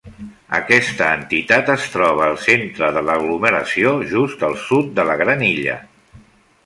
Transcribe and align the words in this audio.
Aquesta 0.59 1.09
entitat 1.17 1.69
es 1.73 1.85
troba 1.95 2.25
al 2.29 2.33
centre 2.45 2.89
de 2.95 3.03
l'aglomeració, 3.09 3.93
just 4.15 4.47
al 4.49 4.57
sud 4.67 4.91
de 5.01 5.07
la 5.11 5.19
Gran 5.25 5.45
Illa. 5.51 5.81